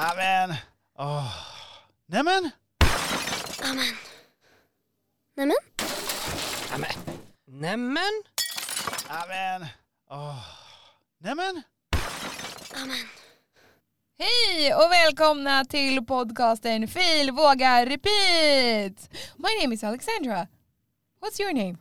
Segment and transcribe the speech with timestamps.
[0.00, 0.56] Amen.
[0.98, 1.32] Oh.
[2.06, 2.50] Nämen?
[3.70, 3.94] Amen.
[5.36, 5.56] Nämen?
[6.70, 6.90] Nämen.
[7.46, 8.12] Nämen?
[9.08, 9.68] Amen.
[10.10, 10.44] Oh.
[11.18, 11.62] Nämen?
[12.82, 13.06] Amen.
[14.18, 19.10] Hej och välkomna till podcasten Fail vågar repeat!
[19.36, 20.46] My name is Alexandra.
[21.20, 21.76] What's your name?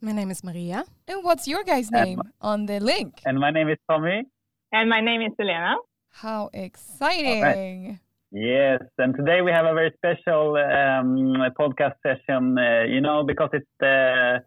[0.00, 0.84] My name is Maria.
[1.06, 3.14] And what's your guys' name on the link?
[3.24, 4.24] And my name is Tommy.
[4.72, 5.76] And my name is Elena.
[6.10, 7.98] How exciting!
[8.30, 12.58] Yes, and today we have a very special um, podcast session.
[12.58, 14.40] Uh, you know, because it's the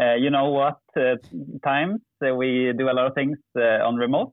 [0.00, 1.16] uh, you know what uh,
[1.64, 4.32] times uh, we do a lot of things uh, on remote,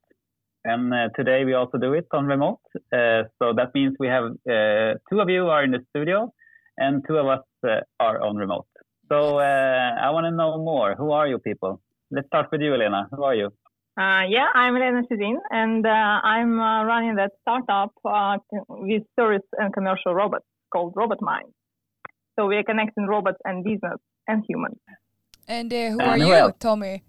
[0.63, 2.59] and uh, today we also do it on remote.
[2.91, 4.31] so that means we have
[5.09, 6.31] two of you are in the studio,
[6.77, 7.43] and two of us
[7.99, 8.67] are on remote.
[9.09, 10.95] So I want to know more.
[10.95, 11.81] Who are you people?
[12.09, 13.09] Let's start with you, Elena.
[13.11, 13.51] Who are you?
[13.95, 19.45] Uh, yeah, I'm Elena Shizin, and uh, I'm uh, running that startup uh, with service
[19.59, 21.53] and commercial robots called Robot Mind.
[22.35, 24.79] So we are connecting robots and business and humans.
[25.47, 27.03] And uh, who are you, Tommy?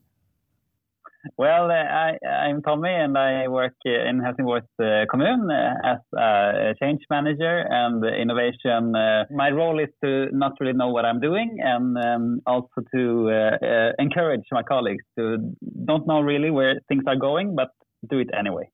[1.37, 6.75] Well, uh, I, I'm Tommy, and I work uh, in Helsingborg's uh, commune as a
[6.81, 8.93] change manager and innovation.
[9.31, 14.45] my role is to not really know what I'm doing, and um, also to encourage
[14.53, 15.39] my colleagues to
[15.87, 17.71] don't know really where things are going, but
[18.09, 18.69] do it anyway.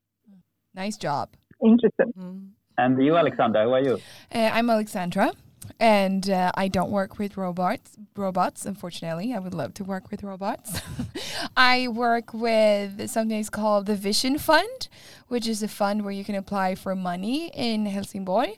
[0.75, 1.31] Nice job.
[1.65, 2.13] Interesting.
[2.19, 2.49] Mm.
[2.79, 3.99] And you, Alexandra, who are you?
[4.33, 5.33] I'm Alexandra
[5.79, 7.97] and uh, I don't work with robots.
[8.17, 10.81] Robots, unfortunately, I would love to work with robots.
[11.57, 14.89] I work with something called the Vision Fund,
[15.29, 18.51] which is a fund where you can apply for money in Helsingborg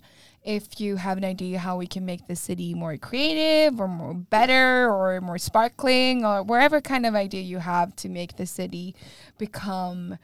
[0.45, 4.15] if you have an idea how we can make the city more creative or more
[4.15, 8.95] better or more sparkling or wherever kind of idea you have to make the city
[9.39, 10.19] become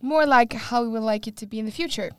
[0.00, 2.10] more like how we would like it to be in the future.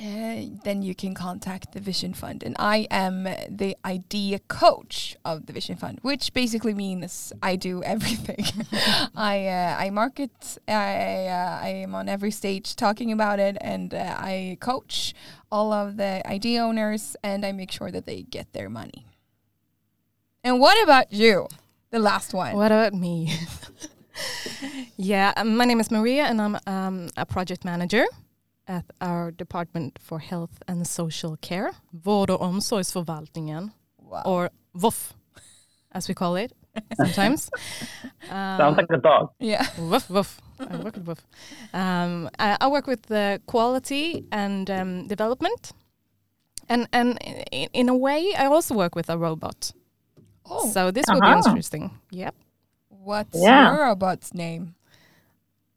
[0.00, 2.44] Uh, then you can contact the Vision Fund.
[2.44, 7.82] And I am the idea coach of the Vision Fund, which basically means I do
[7.94, 8.44] everything.
[9.16, 10.58] I uh, I market.
[10.68, 15.14] I uh, I am on every stage talking about it, and uh, I coach
[15.50, 19.06] all of the idea owners, and I make sure that they get their money.
[20.44, 21.48] And what about you,
[21.90, 22.54] the last one?
[22.54, 23.32] What about me?
[24.96, 28.06] yeah, um, my name is Maria, and I'm um, a project manager
[28.68, 34.22] at our Department for Health and Social Care, Vård och omsorgsförvaltningen, wow.
[34.24, 35.14] or VOF,
[35.90, 36.52] as we call it
[36.96, 37.50] sometimes.
[38.30, 39.30] um, Sounds like a dog.
[39.38, 40.40] Yeah, woof woof.
[40.60, 41.26] I work with woof.
[41.72, 45.72] Um, I, I, work with the quality and um, development,
[46.68, 47.18] and and
[47.50, 49.72] in, in, a way, I also work with a robot.
[50.50, 51.20] Oh, so this uh -huh.
[51.20, 51.90] will be interesting.
[52.10, 52.34] Yep.
[52.88, 53.66] What's yeah.
[53.66, 54.74] your robot's name?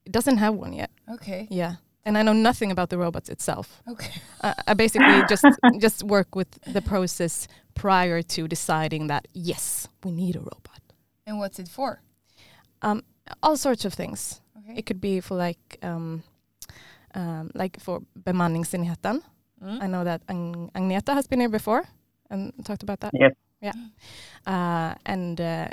[0.06, 0.90] It doesn't have one yet.
[1.08, 1.48] Okay.
[1.50, 1.76] Yeah
[2.06, 3.82] and I know nothing about the robots itself.
[3.88, 4.12] Okay.
[4.42, 5.46] Uh, I basically just
[5.80, 10.82] just work with the process prior to deciding that yes, we need a robot.
[11.26, 12.02] And what's it for?
[12.82, 13.04] Um,
[13.44, 14.42] all sorts of things.
[14.58, 14.80] Okay.
[14.80, 16.24] It could be for like um,
[17.16, 19.22] um, like for bemanningsenheten.
[19.64, 19.84] Mm.
[19.84, 21.84] I know that Ang Agneta has been here before
[22.30, 23.12] and talked about that.
[23.14, 23.34] Yes.
[23.62, 23.74] Yeah.
[24.48, 25.68] Uh, and uh,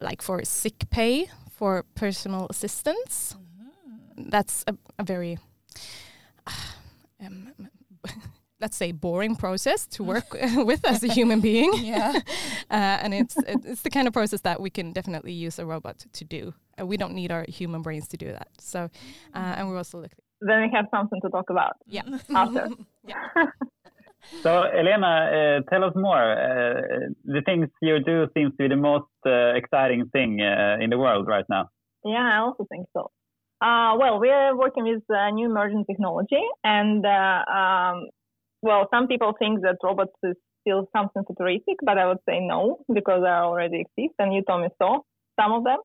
[0.00, 3.36] like for sick pay for personal assistance.
[3.36, 4.30] Mm -hmm.
[4.30, 5.38] That's a, a very
[7.20, 7.52] um,
[8.60, 11.72] let's say boring process to work with as a human being.
[11.88, 12.12] Yeah,
[12.70, 16.04] uh, and it's it's the kind of process that we can definitely use a robot
[16.12, 16.52] to do.
[16.78, 18.48] Uh, we don't need our human brains to do that.
[18.58, 18.90] So,
[19.34, 20.18] uh, and we're also looking.
[20.40, 21.76] Then we have something to talk about.
[21.86, 22.02] Yeah.
[22.34, 22.68] After.
[23.06, 23.46] yeah.
[24.42, 26.32] So, Elena, uh, tell us more.
[26.32, 30.98] Uh, the things you do seems to be the most uh, exciting thing in the
[30.98, 31.70] world right now.
[32.04, 33.10] Yeah, I also think so.
[33.60, 38.08] Uh, well, we're working with uh, new emerging technology, and uh, um,
[38.62, 42.78] well, some people think that robots is still something futuristic, but I would say no
[42.92, 45.00] because they already exist, and you, Tommy, saw
[45.40, 45.78] some of them.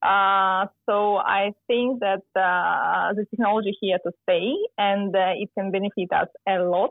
[0.00, 5.72] Uh, so I think that uh, the technology here to stay, and uh, it can
[5.72, 6.90] benefit us a lot.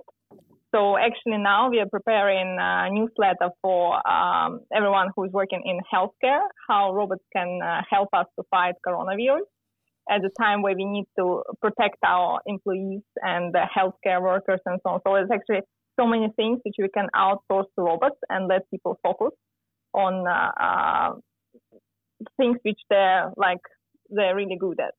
[0.76, 5.80] So actually, now we are preparing a newsletter for um, everyone who is working in
[5.90, 9.48] healthcare, how robots can help us to fight coronavirus
[10.10, 14.80] at a time where we need to protect our employees and the healthcare workers and
[14.84, 15.00] so on.
[15.06, 15.62] So there's actually
[16.00, 19.32] so many things which we can outsource to robots and let people focus
[19.94, 21.14] on uh, uh,
[22.38, 23.62] things which they're like
[24.10, 24.94] they're really good at.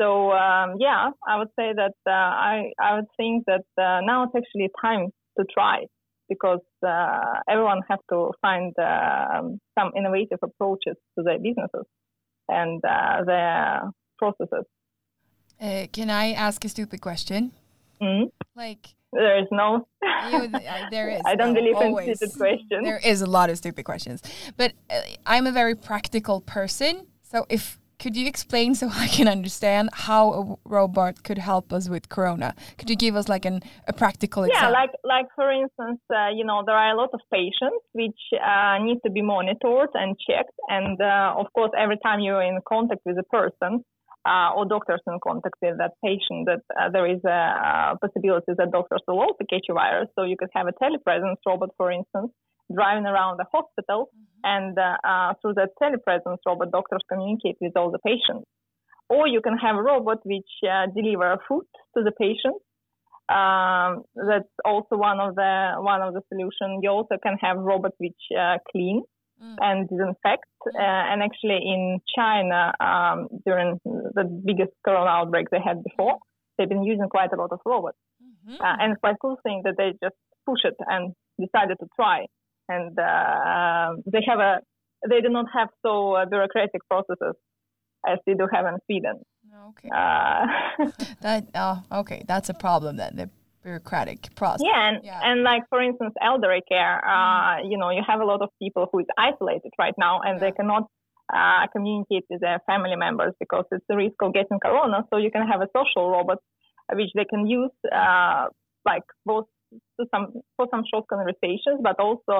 [0.00, 4.24] So um, yeah, I would say that uh, I I would think that uh, now
[4.24, 5.84] it's actually time to try
[6.28, 11.86] because uh, everyone has to find um, some innovative approaches to their businesses
[12.48, 13.82] and uh, their
[14.24, 14.66] processes.
[15.60, 17.52] Uh, can I ask a stupid question?
[18.00, 18.30] Mm.
[18.56, 19.86] Like There is no.
[20.02, 21.22] you, I, there is.
[21.24, 22.82] I don't no, believe in stupid questions.
[22.84, 24.22] There is a lot of stupid questions,
[24.56, 27.06] but uh, I'm a very practical person.
[27.22, 31.88] So if could you explain so I can understand how a robot could help us
[31.88, 32.54] with Corona?
[32.76, 34.72] Could you give us like an a practical example?
[34.72, 38.20] Yeah, like like for instance, uh, you know, there are a lot of patients which
[38.34, 42.58] uh, need to be monitored and checked, and uh, of course, every time you're in
[42.68, 43.84] contact with a person
[44.26, 48.52] uh, or doctors in contact with that patient, that uh, there is a uh, possibility
[48.56, 50.08] that doctors will also catch a virus.
[50.16, 52.32] So you could have a telepresence robot, for instance,
[52.74, 54.10] driving around the hospital,
[54.42, 58.46] and uh, uh, through that telepresence robot, doctors communicate with all the patients.
[59.10, 61.66] Or you can have a robot which uh, deliver food
[61.96, 62.56] to the patient
[63.28, 66.80] um, that's also one of the one of the solution.
[66.82, 69.02] You also can have robots which uh, clean
[69.44, 69.56] Mm.
[69.60, 70.48] and disinfect.
[70.66, 76.16] Uh, and actually, in China, um, during the biggest corona outbreak they had before,
[76.56, 77.98] they've been using quite a lot of robots.
[78.22, 78.58] Mhm.
[78.60, 82.26] Uh, and it's quite cool thing that they just push it and decided to try.
[82.68, 84.60] And uh, they have a
[85.08, 87.36] they do not have so uh, bureaucratic processes
[88.06, 89.20] as they do have in Sweden.
[89.68, 89.90] okay.
[89.94, 90.46] Uh,
[91.20, 92.24] That oh, okay.
[92.26, 93.16] That's a problem then.
[93.16, 93.30] The
[93.64, 94.66] bureaucratic process.
[94.68, 95.20] Yeah, and, Yeah.
[95.28, 96.96] and like for instance, elderly care.
[97.14, 100.34] Uh, You know, you have a lot of people who is isolated right now, and
[100.42, 100.84] they cannot
[101.38, 104.98] uh, communicate with their family members because it's the risk of getting corona.
[105.10, 106.38] So you can have a social robot,
[106.88, 108.44] uh, which they can use, uh,
[108.90, 109.46] like both
[109.98, 110.24] to some
[110.56, 112.34] for some short conversations, but also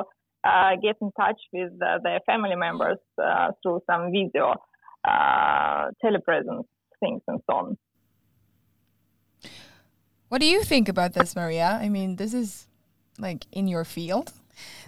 [0.50, 4.46] uh, get in touch with uh, their family members uh, through some video,
[5.12, 6.68] uh, telepresence
[7.00, 7.78] things, and so on.
[10.34, 11.78] What do you think about this, Maria?
[11.80, 12.66] I mean, this is
[13.20, 14.32] like in your field.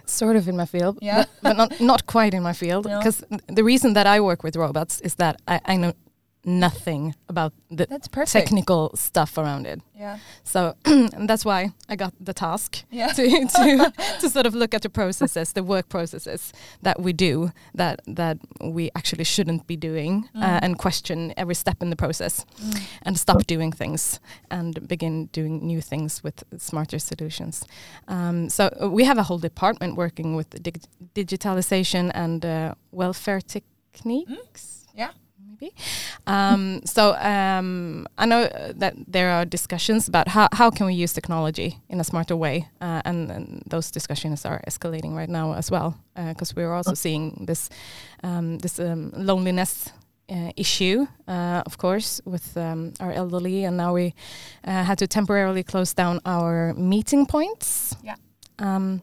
[0.05, 1.23] Sort of in my field, Yeah.
[1.23, 2.85] but, but not not quite in my field.
[2.85, 2.97] No.
[2.99, 3.23] Because
[3.55, 5.93] the reason that I work with robots is that I, I know
[6.47, 8.31] nothing about the That's perfect.
[8.47, 9.81] technical stuff around it.
[9.99, 10.17] Yeah.
[10.43, 13.07] So and that's why I got the task Yeah.
[13.15, 17.51] to, to to sort of look at the processes, the work processes that we do
[17.75, 22.45] that that we actually shouldn't be doing, uh, and question every step in the process,
[23.03, 24.19] and stop doing things
[24.49, 27.65] and begin doing new things with smarter solutions.
[28.07, 30.81] Um, so uh, we have a whole department working with dig-
[31.13, 34.86] digitalization and uh, welfare techniques
[36.27, 40.93] Um, so um, I know uh, that there are discussions about how, how can we
[41.03, 45.53] use technology in a smarter way, uh, and, and those discussions are escalating right now
[45.53, 47.69] as well, because we're also seeing this
[48.23, 49.89] um, this um, loneliness.
[50.29, 54.13] Uh, issue, uh, of course, with um, our elderly, and now we
[54.67, 57.95] uh, had to temporarily close down our meeting points.
[58.03, 58.15] Yeah.
[58.59, 59.01] Um,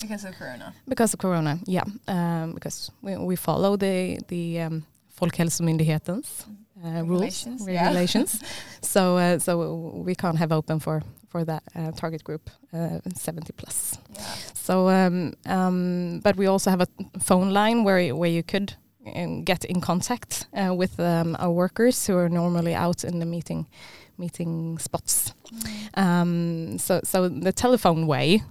[0.00, 0.72] Because of Corona.
[0.88, 1.84] because of corona, yeah.
[2.08, 4.82] Um, because we, we follow the the um,
[5.18, 6.46] Folkhälsomyndighetens
[6.84, 7.84] uh, rules, Regulations, yeah.
[7.84, 8.42] regulations.
[8.82, 13.52] so uh, so we can't have open for for that uh, target group, uh, 70
[13.52, 13.98] plus.
[14.14, 14.22] Yeah.
[14.54, 16.88] So, um, um, but we also have a
[17.18, 18.74] phone line where where you could
[19.14, 23.26] um, get in contact uh, with um, our workers who are normally out in the
[23.26, 23.66] meeting
[24.16, 25.34] meeting spots.
[25.94, 28.42] Um, so so the telephone way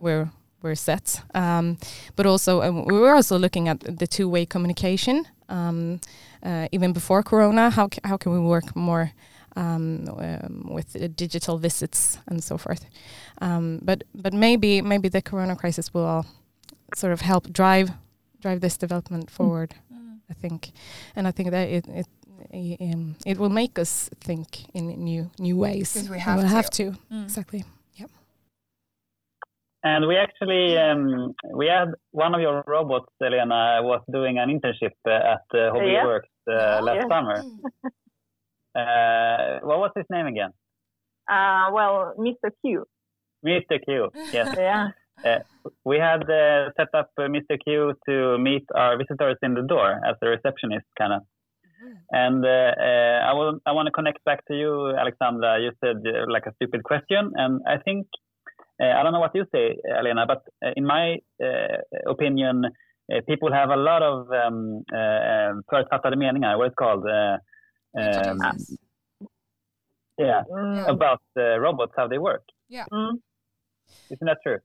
[0.00, 0.30] we're
[0.64, 1.76] we're set, um,
[2.16, 5.26] but also um, we were also looking at the two way communication.
[5.48, 6.00] Um,
[6.42, 9.12] uh, even before Corona, how ca- how can we work more
[9.56, 12.84] um, um, with uh, digital visits and so forth?
[13.42, 16.24] Um, but but maybe maybe the Corona crisis will all
[16.94, 17.90] sort of help drive
[18.42, 19.74] drive this development forward.
[20.30, 20.72] I think,
[21.16, 22.06] and I think that it it
[22.80, 26.08] um, it will make us think in new new ways.
[26.10, 26.54] we have we'll to.
[26.54, 27.24] have to Mm.
[27.24, 27.64] exactly.
[29.84, 34.96] And we actually um, we had one of your robots, Elena, was doing an internship
[35.06, 36.06] uh, at uh, Hobby Yeah.
[36.06, 37.08] Works uh, last Yeah.
[37.08, 37.42] summer.
[38.76, 40.50] Uh, what was his name again?
[41.30, 42.50] Uh, well, Mr.
[42.60, 42.84] Q.
[43.46, 43.78] Mr.
[43.84, 44.08] Q.
[44.32, 44.88] Yes, Yeah.
[45.84, 47.56] we had uh, set up uh, Mr.
[47.64, 51.22] Q to meet our visitors in the door as a receptionist, kind of.
[52.10, 53.60] And uh, uh, I will.
[53.66, 55.60] I want to connect back to you, Alexandra.
[55.60, 58.23] You said uh, like a stupid question, and I think uh,
[58.80, 61.78] I don't know what you say, Elena, but uh, in my uh,
[62.10, 66.56] opinion, uh, people have a lot of um, uh, um, förutfattade meningar.
[66.56, 67.04] What it's called?
[67.06, 67.38] Uh,
[67.96, 68.78] um, Prejudices.
[70.18, 70.88] yeah, Mm.
[70.88, 72.44] about uh, robots, how they work.
[72.70, 73.20] Mm.
[74.10, 74.58] Isn't that true?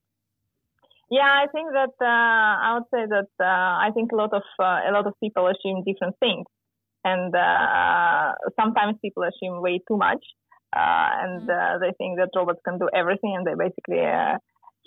[1.11, 4.43] Yeah, I think that uh, I would say that uh, I think a lot of
[4.59, 6.45] uh, a lot of people assume different things,
[7.03, 10.23] and uh, sometimes people assume way too much,
[10.73, 14.37] and uh, they think that robots can do everything, and they're basically uh,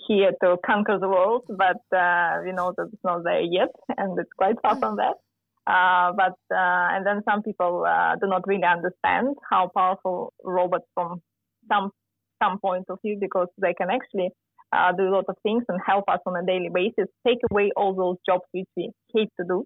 [0.06, 1.44] here to conquer the world.
[1.48, 5.16] But uh, we know that it's not there yet, and it's quite far from that.
[5.64, 10.86] Uh, but uh, and then some people uh, do not really understand how powerful robots
[10.94, 11.22] from
[11.68, 11.90] some
[12.42, 14.30] some point of view because they can actually
[14.72, 17.70] uh, do a lot of things and help us on a daily basis, take away
[17.76, 19.64] all those jobs which we hate to do.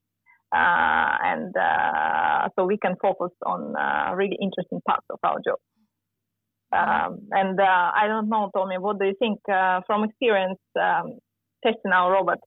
[0.54, 5.58] Uh, and uh, so we can focus on uh, really interesting parts of our job.
[6.76, 11.18] Um, and uh, I don't know, Tommy, what do you think uh, from experience um,
[11.64, 12.38] testing our robot?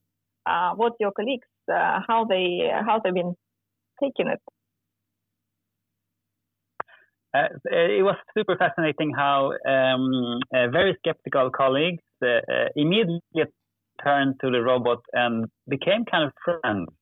[0.75, 3.35] what your colleagues, how they how they've been
[4.01, 4.41] taking it?
[7.35, 10.39] Uh, it was super fascinating how um,
[10.71, 13.43] very skeptical colleagues uh, uh, immediately
[14.03, 16.89] turned to the robot and became kind of friends.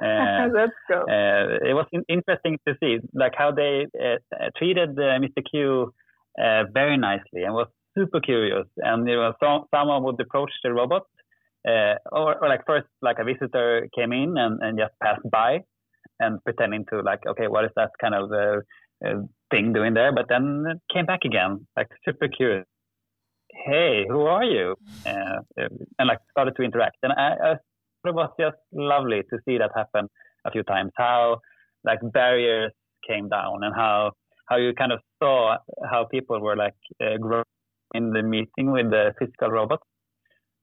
[0.00, 1.04] Uh, That's cool.
[1.06, 3.84] it was in- interesting to see like how they
[4.56, 5.42] treated Mr.
[5.50, 5.92] Q
[6.72, 8.66] very nicely and was super curious.
[8.78, 11.02] And you know, so, someone would approach the robot,
[11.66, 15.60] or, or like first like a visitor came in and, and just passed by,
[16.20, 18.60] and pretending to like, okay, what is that kind of uh,
[19.06, 20.12] uh, thing doing there?
[20.12, 22.66] But then came back again, like super curious.
[23.66, 24.76] Hey, who are you?
[25.04, 26.96] Uh, and like started to interact.
[27.02, 27.52] And I, I,
[28.04, 30.08] it was just lovely to see that happen
[30.46, 30.92] a few times.
[30.96, 31.40] How
[31.84, 32.72] like barriers
[33.06, 34.12] came down and how
[34.50, 35.56] how you kind of saw
[35.90, 37.44] how people were like uh, growing
[37.94, 39.84] in the meeting with the physical robots.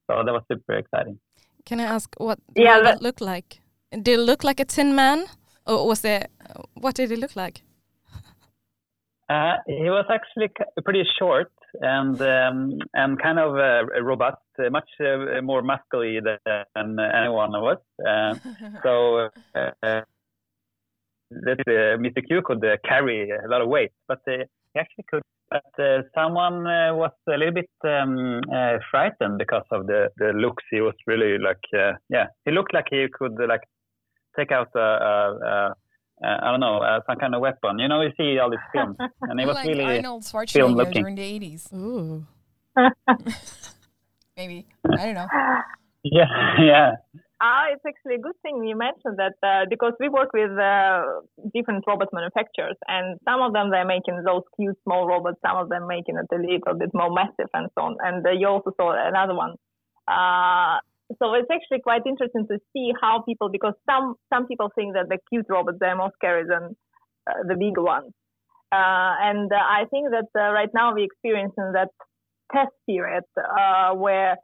[0.09, 1.19] So that was super exciting.
[1.65, 3.61] Can I ask what the yeah, robot looked like?
[3.91, 5.25] Did it look like a tin man?
[5.65, 6.29] Or was it,
[6.75, 7.61] what did it look like?
[9.29, 10.47] Uh, he was actually
[10.85, 11.51] pretty short
[11.81, 17.63] and um, and kind of uh, robust, uh, much uh, more muscly than anyone of
[17.65, 17.81] us.
[21.31, 22.25] Uh, so uh, that Mr.
[22.25, 24.43] Q could carry a lot of weight, but he
[24.77, 25.21] actually could.
[25.49, 25.63] But
[26.13, 28.41] someone was a little bit um,
[28.91, 30.63] frightened because of the, the looks.
[30.69, 31.61] He was really like,
[32.09, 33.61] yeah, he looked like he could like
[34.37, 35.75] take out a, a, a
[36.23, 37.77] uh, I don't know, uh, some kind of weapon.
[37.77, 41.15] You know, you see all these films, and it was like really Arnold Schwarzenegger during
[41.15, 41.67] the eighties.
[41.73, 42.25] Ooh.
[44.37, 44.65] Maybe
[44.97, 45.27] I don't know.
[46.03, 46.25] Yeah,
[46.61, 46.91] yeah.
[47.39, 51.21] Ah, it's actually a good thing you mentioned that uh, because we work with uh,
[51.53, 55.69] different robot manufacturers, and some of them they're making those cute small robots, some of
[55.69, 57.97] them making it a little bit more massive and so on.
[58.01, 59.53] And uh, you also saw another one.
[60.07, 60.81] Uh,
[61.21, 65.07] so it's actually quite interesting to see how people because some some people think that
[65.07, 66.75] the cute robots are more scary than
[67.29, 68.11] uh, the big ones.
[68.69, 71.87] Uh, and i think that right now we're experiencing that
[72.51, 73.23] test period
[73.95, 74.35] where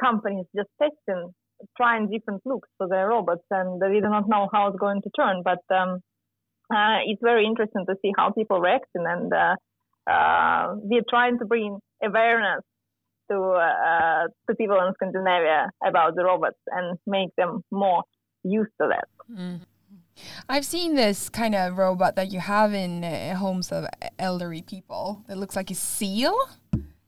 [0.00, 1.34] companies just testing
[1.76, 5.10] trying different looks for their robots and they do not know how it's going to
[5.16, 6.00] turn but um,
[6.72, 9.30] uh, it's very interesting to see how people react, and
[10.82, 12.62] we're trying to bring awareness
[13.30, 18.02] to uh, to people in Scandinavia about the robots and make them more
[18.42, 19.08] used to that.
[19.30, 19.60] Mm.
[20.48, 23.86] I've seen this kind of robot that you have in uh, homes of
[24.18, 25.24] elderly people.
[25.28, 26.36] It looks like a seal.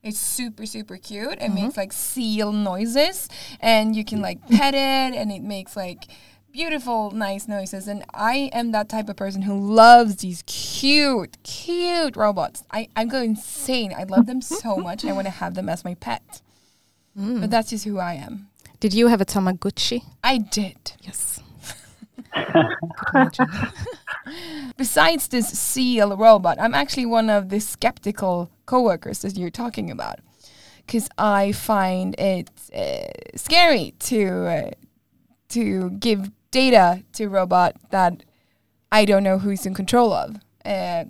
[0.04, 1.32] It's super super cute.
[1.32, 1.54] It mm-hmm.
[1.54, 6.04] makes like seal noises, and you can like pet it, and it makes like
[6.54, 7.88] beautiful, nice noises.
[7.88, 12.62] And I am that type of person who loves these cute, cute robots.
[12.70, 13.92] I, I go insane.
[13.92, 15.04] I love them so much.
[15.04, 16.40] I want to have them as my pet.
[17.18, 17.40] Mm.
[17.40, 18.48] But that's just who I am.
[18.78, 20.04] Did you have a Tamagotchi?
[20.22, 20.92] I did.
[21.02, 21.40] Yes.
[24.76, 30.20] Besides this seal robot, I'm actually one of the skeptical coworkers that you're talking about
[30.86, 34.70] because I find it uh, scary to uh,
[35.50, 38.22] to give data to robot that
[38.90, 40.36] I don't know who's in control of.
[40.64, 41.04] Uh,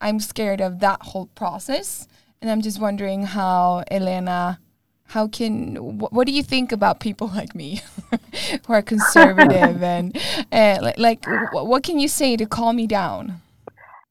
[0.00, 2.06] I'm scared of that whole process,
[2.40, 4.60] and I'm just wondering how Elena,
[5.08, 7.82] how can wh- what do you think about people like me,
[8.66, 10.16] who are conservative and
[10.52, 13.40] uh, like, like wh- what can you say to calm me down?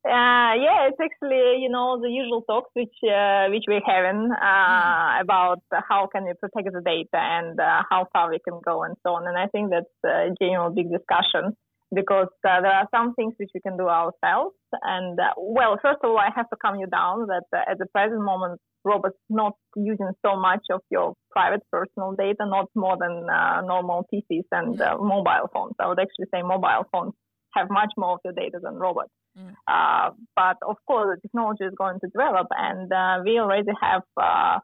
[0.06, 4.46] Uh, yeah, it's actually you know the usual talks which uh, which we're having uh,
[4.46, 5.22] mm.
[5.22, 8.96] about how can we protect the data and uh, how far we can go and
[9.04, 9.26] so on.
[9.26, 11.56] And I think that's a general big discussion
[11.94, 14.56] because uh, there are some things which we can do ourselves.
[14.82, 17.86] And uh, well, first of all, I have to calm you down that at the
[17.86, 23.26] present moment, robots not using so much of your private personal data, not more than
[23.68, 25.00] normal PCs and mm.
[25.00, 25.74] mobile phones.
[25.80, 27.14] I would actually say mobile phones
[27.56, 29.12] have much more of your data than robots.
[29.38, 29.54] Mm.
[29.68, 34.04] Uh, but of course, the technology is going to develop, and uh, we already have
[34.18, 34.60] uh,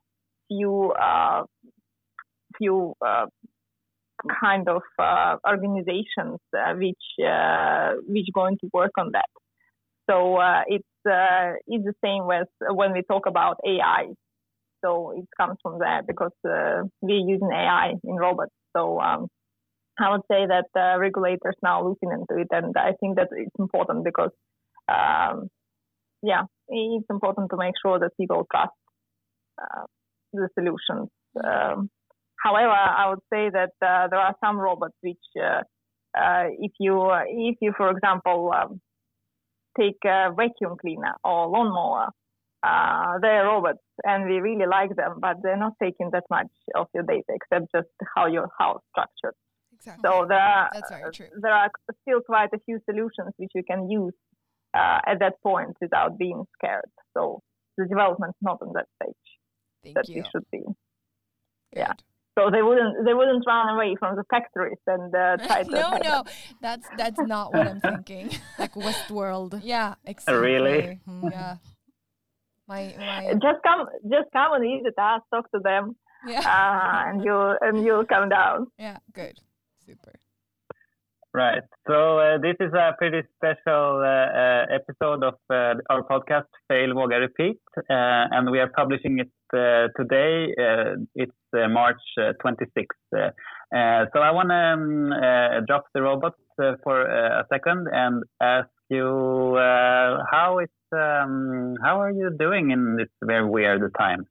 [0.47, 1.43] few uh,
[2.57, 3.25] few uh,
[4.41, 6.39] kind of uh, organizations
[6.75, 7.05] which
[8.07, 9.29] which going to work on that.
[10.09, 14.07] So it's it's the same with when we talk about AI.
[14.83, 18.53] So it comes from there because we're using AI in robots.
[18.75, 19.27] So um,
[19.99, 23.55] I would say that uh, regulators now looking into it, and I think that it's
[23.59, 24.31] important because
[24.87, 25.49] um,
[26.21, 28.71] yeah, it's important to make sure that people trust
[29.61, 29.85] uh,
[30.33, 31.09] the solutions.
[31.43, 31.89] Um,
[32.43, 35.61] however, I would say that uh, there are some robots which, uh,
[36.17, 38.81] uh, if you if you, for example, um,
[39.79, 42.09] take a vacuum cleaner or lawnmower,
[42.63, 46.87] uh, they're robots and we really like them, but they're not taking that much of
[46.93, 49.35] your data except just how your house structured.
[49.73, 50.01] Exactly.
[50.05, 51.27] So there are, That's very true.
[51.41, 51.69] there are
[52.01, 54.13] still quite a few solutions which you can use
[54.73, 56.91] uh, at that point without being scared.
[57.15, 57.41] So
[57.77, 59.15] the development's not on that stage
[59.83, 60.15] Thank that you.
[60.15, 60.59] we should be.
[60.59, 60.75] Good.
[61.77, 61.93] yeah.
[62.39, 65.87] So they wouldn't they wouldn't run away from the factories and uh, try to no,
[65.89, 66.23] attack no,
[66.61, 68.29] that's that's not what I'm thinking.
[68.59, 69.59] Like Westworld.
[69.63, 70.41] yeah, exactly.
[70.49, 70.99] Really?
[71.07, 71.31] Mm.
[71.31, 71.55] Yeah.
[72.67, 75.95] My my Just come, just come and visit us, talk to them,
[76.27, 78.67] yeah uh, and you and you'll come down.
[78.77, 79.39] yeah good
[79.85, 80.13] super.
[81.33, 81.61] Right.
[81.87, 86.89] So uh, this is a pretty special uh, uh, episode of uh, our podcast, Fail,
[86.95, 87.83] Våga, Repeat, uh,
[88.33, 90.53] and we are publishing it uh, today.
[90.59, 92.85] Uh, it's uh, March uh, 26th.
[93.15, 93.31] Uh,
[93.75, 97.87] uh, so I want to um, uh, drop the robot uh, for uh, a second
[97.91, 103.93] and ask you uh, how it's um, how are you doing in this very weird
[103.97, 104.25] time?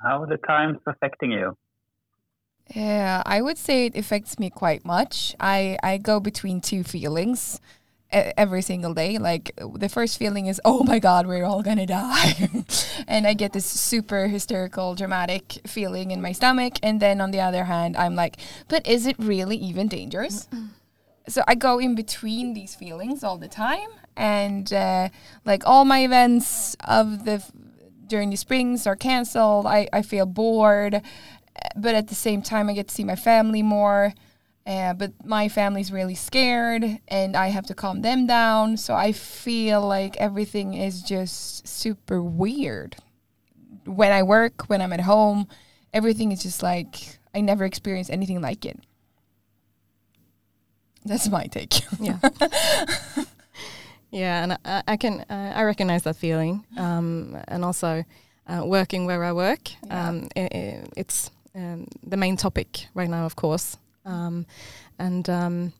[0.00, 1.56] How are the times affecting you?
[2.74, 5.34] Yeah, I would say it affects me quite much.
[5.38, 7.60] I, I go between two feelings
[8.10, 9.18] every single day.
[9.18, 12.48] Like the first feeling is, oh my God, we're all gonna die.
[13.08, 16.74] and I get this super hysterical, dramatic feeling in my stomach.
[16.82, 18.36] And then on the other hand, I'm like,
[18.68, 20.48] but is it really even dangerous?
[21.28, 23.88] so I go in between these feelings all the time.
[24.16, 25.08] And uh,
[25.44, 27.44] like all my events of the
[28.06, 29.66] during the springs are canceled.
[29.66, 31.02] I, I feel bored
[31.76, 34.14] but at the same time, I get to see my family more.
[34.66, 38.78] Uh, but my family's really scared, and I have to calm them down.
[38.78, 42.96] So I feel like everything is just super weird.
[43.84, 45.48] When I work, when I'm at home,
[45.92, 48.80] everything is just like I never experienced anything like it.
[51.04, 51.80] That's my take.
[52.00, 52.18] Yeah.
[54.10, 58.04] yeah, and I, I can uh, I recognize that feeling, um, and also
[58.46, 59.70] uh, working where I work.
[59.86, 60.08] Yeah.
[60.08, 64.46] Um, i i it's um, the main topic right now, of course, um,
[64.98, 65.72] and um,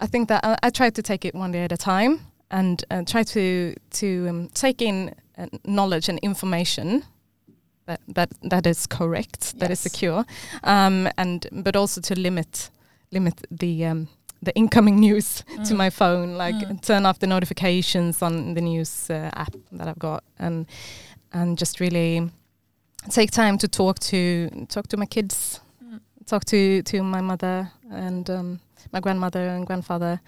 [0.00, 2.84] I think that I, I try to take it one day at a time and
[2.90, 7.04] uh, try to to um, take in uh, knowledge and information.
[7.86, 10.24] That, that that is correct, that is secure,
[10.62, 12.70] um, and but also to limit
[13.10, 14.08] limit the um,
[14.42, 15.76] the incoming news to Mm.
[15.76, 16.80] my phone, like Mm.
[16.82, 20.66] turn off the notifications on the news uh, app that I've got, and
[21.32, 22.30] and just really
[23.08, 25.60] take time to talk to talk to my kids.
[26.30, 28.60] Talk to to my mother and um,
[28.92, 30.20] my grandmother and grandfather,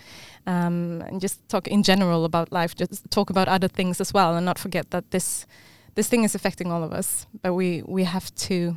[0.46, 2.74] um, and just talk in general about life.
[2.80, 5.46] Just talk about other things as well, and not forget that this
[5.94, 7.26] this thing is affecting all of us.
[7.42, 8.76] But we we have to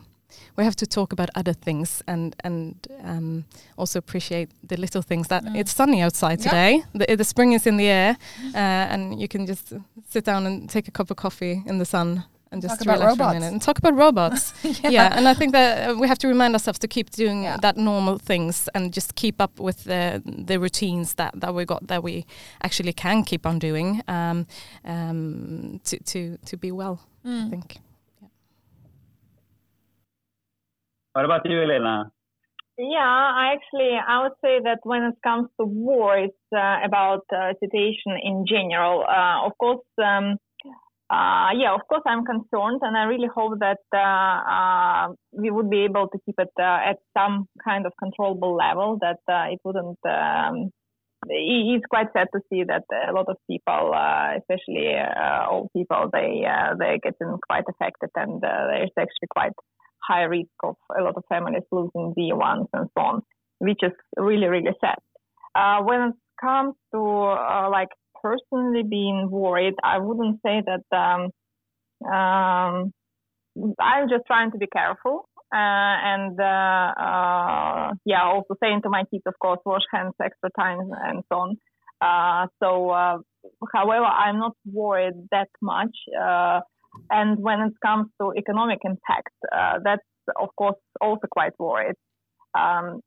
[0.58, 3.44] we have to talk about other things and and um,
[3.78, 5.56] also appreciate the little things that Mm.
[5.60, 6.84] it's sunny outside today.
[6.94, 8.18] The, the spring is in the air,
[8.54, 9.74] uh, and you can just
[10.10, 13.00] sit down and take a cup of coffee in the sun and just Talk about
[13.00, 13.34] relax for a robots.
[13.34, 14.54] minute and talk about robots.
[14.84, 15.18] yeah.
[15.18, 17.58] and I think that uh, we have to remind ourselves to keep doing Yeah.
[17.62, 21.88] that normal things and just keep up with the the routines that that we got
[21.88, 22.26] that we
[22.62, 24.46] actually can keep on doing um,
[24.86, 27.00] um, to to to be well.
[27.24, 27.50] I Mm.
[27.50, 27.78] think.
[31.14, 32.12] What about you, Elena?
[32.78, 32.98] Yeah,
[33.42, 37.54] I actually I would say that when it comes to war, it's uh, about uh,
[37.62, 39.06] situation in general.
[39.08, 40.36] Uh, of course, um,
[41.08, 45.70] uh, yeah, of course I'm concerned, and I really hope that uh, uh, we would
[45.70, 48.98] be able to keep it uh, at some kind of controllable level.
[49.02, 50.00] That uh, it wouldn't.
[50.04, 50.72] Um,
[51.28, 54.94] it's quite sad to see that a lot of people, uh, especially
[55.50, 56.44] old people, they
[56.80, 59.54] they're getting quite affected, and there's actually quite
[60.08, 63.22] high risk of a lot of families losing dear ones and so on,
[63.60, 64.98] which is really, really sad.
[65.86, 67.90] When it comes to like
[68.26, 70.86] personally being worried, I wouldn't say that.
[71.04, 71.22] Um,
[72.12, 72.94] um,
[73.80, 75.30] I'm just trying to be careful.
[75.54, 80.50] Uh, and uh, uh, yeah, also saying to my kids, of course, wash hands extra
[80.60, 81.58] times and so on.
[82.02, 83.18] Uh, so, uh,
[83.74, 85.96] however, I'm not worried that much.
[86.20, 86.60] Uh,
[87.10, 89.34] and when it comes to economic impact,
[89.84, 90.02] that's
[90.38, 91.96] of course also quite worried.
[92.58, 93.02] Um,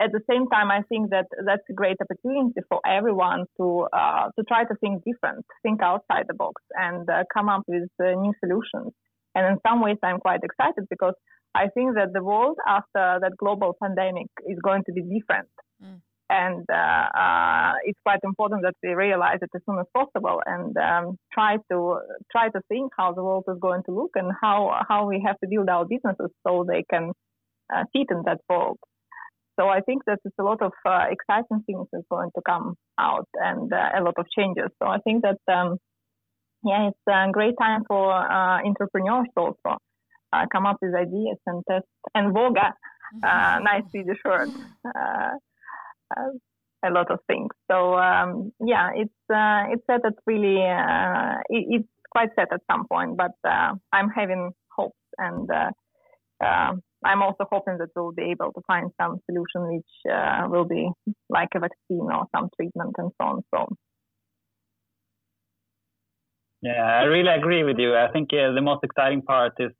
[0.00, 4.30] at the same time, I think that that's a great opportunity for everyone to uh,
[4.36, 8.12] to try to think different, think outside the box, and uh, come up with uh,
[8.12, 8.92] new solutions.
[9.34, 11.14] And in some ways, I'm quite excited because
[11.54, 15.48] I think that the world after that global pandemic is going to be different.
[15.82, 16.00] Mm.
[16.30, 20.76] and uh, uh, it's quite important that we realize it as soon as possible and
[20.76, 21.98] um, try to
[22.30, 24.58] try to think how the world is going to look and how
[24.88, 27.12] how we have to build our businesses so they can
[27.74, 28.78] uh, fit in that world.
[29.60, 32.76] So I think that it's a lot of uh, exciting things is going to come
[32.98, 34.70] out and uh, a lot of changes.
[34.82, 35.76] So I think that um,
[36.64, 39.76] yeah, it's a great time for uh, entrepreneurs also
[40.52, 42.72] come up with ideas and test and Våga.
[43.22, 44.48] nice Swedish word
[44.86, 45.30] uh,
[46.84, 47.50] a lot of things.
[47.70, 52.60] So um, yeah, it's uh, it's set at really uh, it, it's quite set at
[52.70, 55.70] some point, but uh, I'm having hopes, and uh,
[56.44, 56.72] uh,
[57.04, 59.92] I'm also hoping that we'll be able to find some solution which
[60.50, 60.88] will be
[61.28, 63.42] like a vaccine or some treatment and so on.
[63.54, 63.74] So.
[66.62, 67.96] Yeah, I really agree with you.
[67.96, 69.72] I think the most exciting part is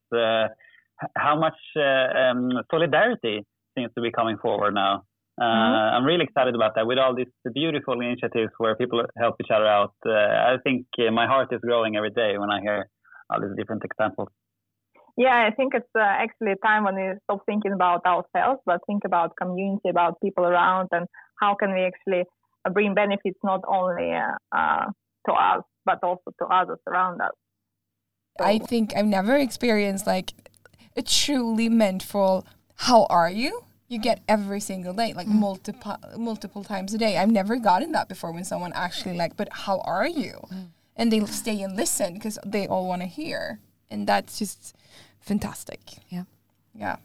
[1.16, 3.44] how much um, solidarity
[3.76, 5.04] seems to be coming forward now.
[5.40, 5.96] Uh, mm-hmm.
[5.96, 9.66] I'm really excited about that with all these beautiful initiatives where people help each other
[9.66, 9.94] out.
[10.04, 12.88] Uh, I think uh, my heart is growing every day when I hear
[13.30, 14.28] all these different examples.
[15.20, 18.80] Yeah, I think it's uh, actually a time when we stop thinking about ourselves, but
[18.86, 21.06] think about community, about people around, and
[21.38, 22.24] how can we actually
[22.72, 24.86] bring benefits not only uh,
[25.26, 27.32] to us but also to others around us.
[28.38, 28.46] So.
[28.46, 30.32] I think I've never experienced like
[30.96, 32.46] a truly meaningful
[32.88, 35.34] "How are you?" you get every single day, like mm.
[35.34, 37.18] multiple multiple times a day.
[37.18, 40.34] I've never gotten that before when someone actually like, but how are you?
[40.50, 40.68] Mm.
[40.96, 43.58] And they stay and listen because they all want to hear,
[43.90, 44.76] and that's just
[45.20, 45.80] fantastic.
[46.08, 46.24] Yeah,
[46.74, 46.96] yeah.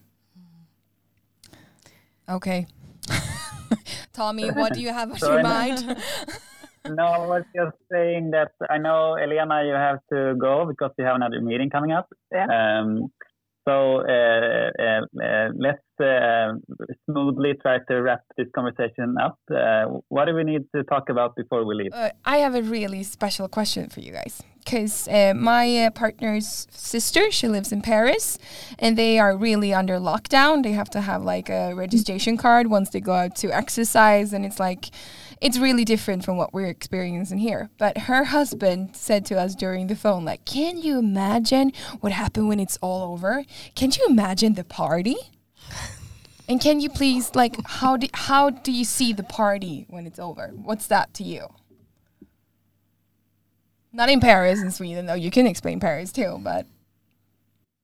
[2.28, 2.66] Okay,
[4.14, 5.86] Tommy, what do you have on your mind?
[6.90, 11.06] no, I was just saying that I know Elena, you have to go because you
[11.06, 12.08] have another meeting coming up.
[12.32, 12.48] Yeah.
[12.48, 13.12] Um,
[13.68, 15.82] so uh, uh, uh, let's
[17.06, 19.40] smoothly try to wrap this conversation up.
[20.10, 21.92] what do we need to talk about before we leave?
[22.26, 27.30] I have a really special question for you guys because uh, my uh, partner's sister
[27.30, 28.40] she lives in paris
[28.80, 32.90] and they are really under lockdown they have to have like a registration card once
[32.90, 34.90] they go out to exercise and it's like
[35.46, 37.70] it's really different from what we're experiencing here.
[37.78, 42.48] But her husband said to us during the phone, like, can you imagine what happened
[42.48, 43.44] when it's all over?
[43.76, 45.16] Can you imagine the party?
[46.50, 50.18] and can you please, like, how do, how do you see the party when it's
[50.18, 50.48] over?
[50.56, 51.46] What's that to you?
[53.94, 55.14] Not in Paris, in Sweden, though.
[55.14, 56.66] You can explain Paris too, but.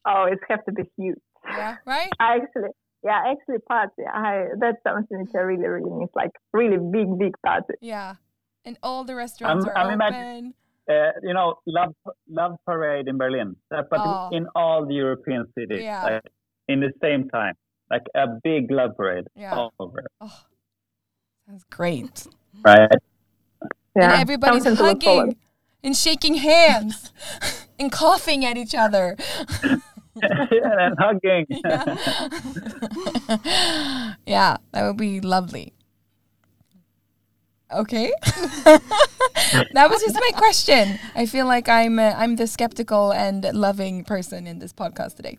[0.08, 1.19] Oh, it's have to be huge.
[1.47, 2.10] Yeah, right?
[2.19, 2.69] I actually,
[3.03, 4.03] yeah, actually party.
[4.11, 7.73] I that's something which I really really miss, like really big big party.
[7.81, 8.15] Yeah,
[8.65, 10.53] and all the restaurants I'm, are I'm open.
[10.89, 11.93] Uh, you know, love
[12.29, 14.29] love parade in Berlin, uh, but oh.
[14.31, 16.03] in all the European cities, yeah.
[16.03, 16.23] like,
[16.67, 17.53] in the same time,
[17.89, 19.53] like a big love parade yeah.
[19.53, 20.03] all over.
[20.19, 20.41] Oh,
[21.47, 22.27] sounds great.
[22.63, 22.91] Right.
[23.95, 24.11] Yeah.
[24.11, 25.37] And everybody's hugging
[25.83, 27.11] and shaking hands
[27.79, 29.17] and coughing at each other.
[30.21, 31.45] and hugging.
[31.63, 31.86] Yeah.
[34.26, 35.74] yeah, that would be lovely.
[37.74, 38.12] Okay.
[38.65, 41.00] that was just my question.
[41.15, 45.38] I feel like I'm uh, I'm the skeptical and loving person in this podcast today.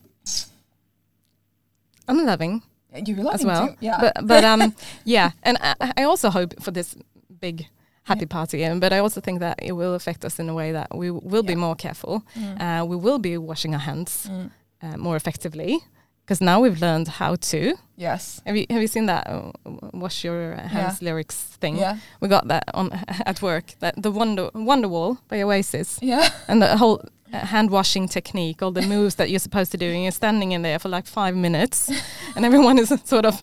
[2.09, 2.63] I'm loving.
[2.95, 3.69] You're loving as well.
[3.69, 3.75] Too.
[3.81, 3.99] Yeah.
[4.01, 6.97] But but um yeah, and I, I also hope for this
[7.41, 7.67] big
[8.05, 8.27] happy yeah.
[8.27, 10.97] party in, but I also think that it will affect us in a way that
[10.97, 11.49] we will yeah.
[11.49, 12.23] be more careful.
[12.35, 12.61] Mm.
[12.61, 14.29] Uh, we will be washing our hands.
[14.31, 14.51] Mm
[14.83, 15.81] uh, more effectively
[16.25, 17.75] because now we've learned how to.
[17.97, 18.41] Yes.
[18.47, 19.53] Have you have you seen that uh,
[19.93, 21.07] wash your hands yeah.
[21.07, 21.77] lyrics thing?
[21.77, 21.99] Yeah.
[22.21, 22.93] We got that on
[23.27, 23.75] at work.
[23.81, 25.99] That the Wonder Wonderwall by Oasis.
[26.01, 26.29] Yeah.
[26.49, 29.87] And the whole uh, hand washing technique, all the moves that you're supposed to do,
[29.87, 31.91] and you're standing in there for like five minutes,
[32.37, 33.43] and everyone is sort of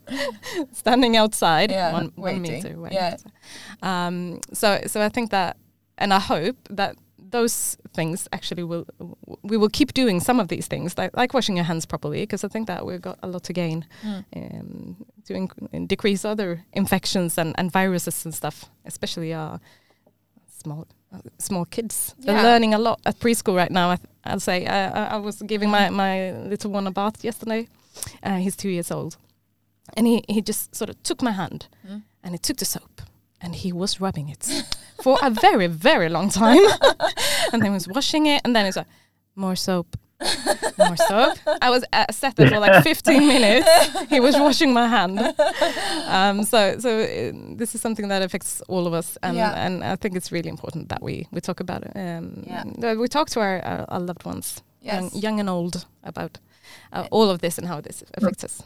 [0.72, 2.90] standing outside, yeah, one, one meter away.
[2.94, 3.18] Yeah.
[3.82, 5.58] Um, so so I think that,
[5.98, 6.96] and I hope that
[7.32, 8.86] those things actually will
[9.44, 12.44] we will keep doing some of these things like, like washing your hands properly because
[12.44, 14.24] I think that we've got a lot to gain mm.
[14.36, 19.60] um, to inc- decrease other infections and, and viruses and stuff, especially our
[20.48, 22.16] small uh, small kids.
[22.20, 22.34] Yeah.
[22.34, 23.98] They're learning a lot at preschool right now.
[24.24, 27.68] I will say I, I, was giving my, my little one a bath yesterday.
[28.22, 29.18] Uh, he's two years old,
[29.96, 32.04] and he he just sort of took my hand mm.
[32.24, 33.02] and he took the soap
[33.42, 34.66] and he was rubbing it
[35.04, 36.58] for a very, very long time.
[37.54, 38.88] and then he was washing it, and then he's like,
[39.36, 39.96] more soap,
[40.78, 41.38] more soap.
[41.62, 44.10] I was uh, set there for like 15 minutes.
[44.10, 45.20] He was washing my hand.
[46.08, 49.66] Um, so, so uh, this is something that affects all of us, and yeah.
[49.66, 51.92] and I think it's really important that we we talk about it.
[51.96, 52.96] Um, yeah.
[52.96, 54.96] We talk to our, our, our loved ones, yes.
[54.96, 56.40] young, young, and old, about
[56.92, 58.64] uh, all of this and how this affects us.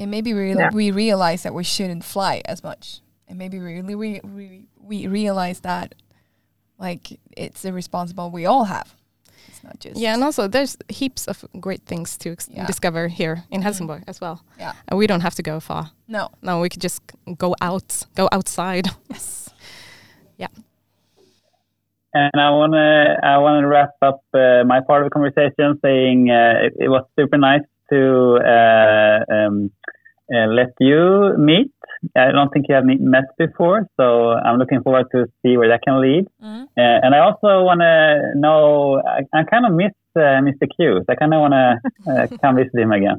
[0.00, 0.70] And maybe we Yeah.
[0.72, 5.06] we realize that we shouldn't fly as much, and maybe we really we, we, we
[5.06, 5.94] realize that
[6.78, 8.94] like it's a responsible we all have.
[9.48, 12.66] It's not just Yeah, and also there's heaps of great things to ex- Yeah.
[12.66, 14.36] discover here in Helsingborg as well.
[14.58, 14.72] Yeah.
[14.88, 15.90] And we don't have to go far.
[16.08, 17.00] no No, we could just
[17.38, 18.86] go out, go outside.
[19.10, 19.50] yes
[20.38, 20.48] yeah
[22.12, 25.78] And I want to I want to wrap up uh, my part of the conversation
[25.82, 29.70] saying uh, it, it was super nice to uh, um,
[30.32, 31.70] uh, let you meet.
[32.16, 35.82] I don't think you have met before, so I'm looking forward to see where that
[35.86, 36.24] can lead.
[36.42, 36.62] Mhm.
[36.64, 39.02] Uh, and I also want to know.
[39.06, 40.66] I, I kind of miss uh, Mr.
[40.74, 41.02] Q.
[41.04, 41.66] So I kind of want to
[42.10, 43.18] uh, come visit him again.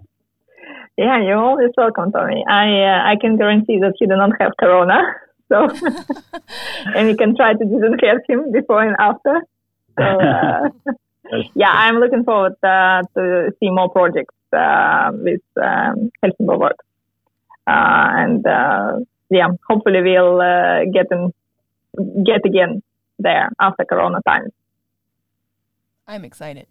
[0.97, 2.43] Yeah, you're always welcome, Tommy.
[2.47, 4.99] I uh, I can guarantee that you do not have corona,
[5.51, 5.69] so
[6.95, 9.41] and you can try to disinfect him before and after.
[9.99, 10.69] So uh,
[11.55, 16.73] yeah, I'm looking forward uh, to see more projects with um, Helsingborg
[17.67, 18.97] uh, and uh,
[19.29, 21.31] yeah, hopefully we'll uh, get in,
[22.25, 22.81] get again
[23.19, 24.51] there after Corona times.
[26.07, 26.67] I'm excited.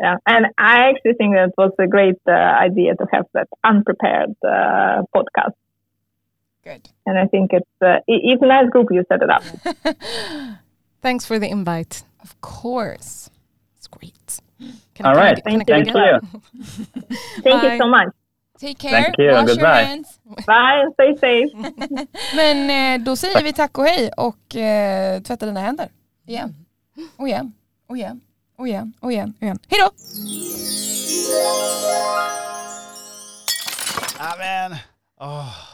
[0.00, 4.36] Yeah, and I actually think that was a great uh, idea to have that unprepared
[4.46, 5.54] uh, podcast.
[6.62, 6.88] Good.
[7.06, 9.42] And I think it's uh, it- it's a nice group you set it up.
[11.02, 12.04] Thanks for the invite.
[12.22, 13.30] of course.
[13.76, 14.40] It's great.
[14.94, 15.94] Can All right, can thank can you.
[17.42, 17.72] Thank Bye.
[17.72, 18.08] you so much.
[18.60, 18.90] Take care.
[18.90, 19.30] Thank you.
[19.32, 19.80] Wash Goodbye.
[19.80, 20.18] your hands.
[20.46, 21.50] Bye stay safe.
[22.36, 25.88] Men eh, då säger vi tack och hej och eh, tvätta dina händer.
[26.26, 26.54] Igen.
[27.16, 27.52] Och igen.
[27.88, 28.20] Och igen.
[28.58, 28.92] Och igen.
[29.00, 29.34] Och igen.
[29.38, 29.58] Och igen.
[29.68, 29.90] Hej då!
[34.18, 34.78] Amen.
[35.20, 35.68] Oh.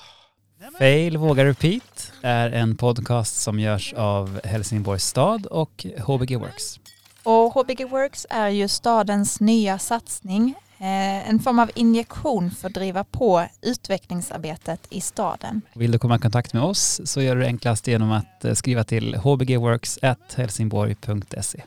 [0.79, 6.81] Fail vågar repeat är en podcast som görs av Helsingborgs stad och HBG Works.
[7.25, 12.75] Och HBG Works är ju stadens nya satsning, eh, en form av injektion för att
[12.75, 15.63] driva på utvecklingsarbetet i staden.
[15.75, 18.55] Vill du komma i kontakt med oss så gör du det enklast genom att eh,
[18.55, 21.63] skriva till hbgworks.helsingborg.se.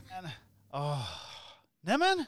[0.73, 1.01] Oh.
[1.83, 2.25] Nämen.